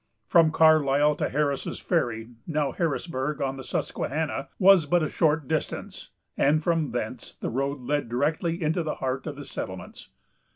From 0.25 0.49
Carlisle 0.51 1.17
to 1.17 1.29
Harris's 1.29 1.79
Ferry, 1.79 2.29
now 2.47 2.71
Harrisburg, 2.71 3.39
on 3.39 3.57
the 3.57 3.63
Susquehanna, 3.63 4.49
was 4.57 4.87
but 4.87 5.03
a 5.03 5.07
short 5.07 5.47
distance; 5.47 6.09
and 6.35 6.63
from 6.63 6.89
thence, 6.89 7.35
the 7.35 7.51
road 7.51 7.81
led 7.81 8.09
directly 8.09 8.63
into 8.63 8.81
the 8.81 8.95
heart 8.95 9.27
of 9.27 9.35
the 9.35 9.45
settlements. 9.45 10.09